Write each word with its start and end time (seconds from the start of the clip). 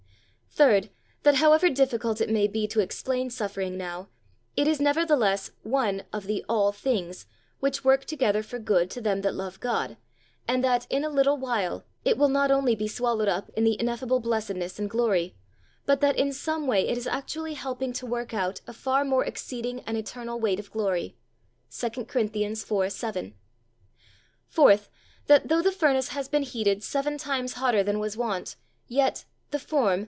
Third, 0.53 0.89
that 1.23 1.35
however 1.35 1.69
difficult 1.69 2.19
it 2.19 2.29
may 2.29 2.45
be 2.45 2.67
to 2.67 2.81
explain 2.81 3.29
suffering 3.29 3.77
now, 3.77 4.09
it 4.57 4.67
is 4.67 4.81
nevertheless 4.81 5.51
one 5.63 6.03
of 6.11 6.25
the 6.27 6.43
"all 6.49 6.73
things" 6.73 7.25
which 7.61 7.85
"work 7.85 8.03
together 8.03 8.43
for 8.43 8.59
good 8.59 8.89
to 8.91 8.99
them 8.99 9.21
that 9.21 9.33
love 9.33 9.61
God," 9.61 9.95
and 10.49 10.61
that 10.61 10.87
in 10.89 11.05
a 11.05 11.09
"little 11.09 11.37
while" 11.37 11.85
it 12.03 12.17
will 12.17 12.27
not 12.27 12.51
only 12.51 12.75
be 12.75 12.89
swallowed 12.89 13.29
up 13.29 13.49
in 13.51 13.63
the 13.63 13.79
ineffable 13.79 14.19
blessedness 14.19 14.77
and 14.77 14.89
glory, 14.89 15.37
but 15.85 16.01
that 16.01 16.17
in 16.17 16.33
some 16.33 16.67
way 16.67 16.85
it 16.85 16.97
is 16.97 17.07
actually 17.07 17.53
helping 17.53 17.93
to 17.93 18.05
work 18.05 18.33
out 18.33 18.59
"a 18.67 18.73
far 18.73 19.05
more 19.05 19.23
exceeding 19.23 19.79
and 19.87 19.95
eternal 19.95 20.37
weight 20.37 20.59
of 20.59 20.69
glory" 20.69 21.15
(2 21.71 21.89
Cor. 22.03 22.21
iv. 22.83 22.91
7). 22.91 23.33
Fourth, 24.47 24.89
that 25.27 25.47
though 25.47 25.61
the 25.61 25.71
furnace 25.71 26.09
has 26.09 26.27
been 26.27 26.43
heated 26.43 26.83
seven 26.83 27.17
times 27.17 27.53
hotter 27.53 27.81
than 27.83 27.99
was 28.01 28.17
wont, 28.17 28.57
yet 28.89 29.23
"the 29.51 29.57
Form... 29.59 29.99